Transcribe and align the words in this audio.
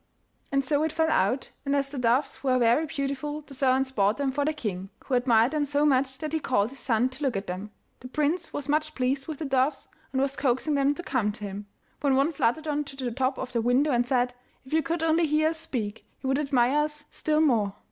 And 0.51 0.65
so 0.65 0.81
it 0.81 0.91
fell 0.91 1.11
out, 1.11 1.51
and 1.63 1.75
as 1.75 1.89
the 1.89 1.99
doves 1.99 2.43
were 2.43 2.57
very 2.57 2.87
beautiful 2.87 3.41
the 3.41 3.53
servant 3.53 3.95
bought 3.95 4.17
them 4.17 4.31
for 4.31 4.43
the 4.43 4.51
king, 4.51 4.89
who 5.05 5.13
admired 5.13 5.51
them 5.51 5.63
so 5.63 5.85
much 5.85 6.17
that 6.17 6.33
he 6.33 6.39
called 6.39 6.71
his 6.71 6.79
son 6.79 7.07
to 7.09 7.21
look 7.21 7.37
at 7.37 7.45
them. 7.45 7.69
The 7.99 8.07
prince 8.07 8.51
was 8.51 8.67
much 8.67 8.95
pleased 8.95 9.27
with 9.27 9.37
the 9.37 9.45
doves 9.45 9.87
and 10.11 10.19
was 10.19 10.35
coaxing 10.35 10.73
them 10.73 10.95
to 10.95 11.03
come 11.03 11.31
to 11.33 11.43
him, 11.43 11.67
when 11.99 12.15
one 12.15 12.31
fluttered 12.31 12.67
on 12.67 12.83
to 12.85 12.95
the 12.95 13.11
top 13.11 13.37
of 13.37 13.53
the 13.53 13.61
window 13.61 13.91
and 13.91 14.07
said, 14.07 14.33
'If 14.65 14.73
you 14.73 14.81
could 14.81 15.03
only 15.03 15.27
hear 15.27 15.49
us 15.49 15.59
speak, 15.59 16.03
you 16.21 16.29
would 16.29 16.39
admire 16.39 16.79
us 16.79 17.05
still 17.11 17.39
more. 17.39 17.75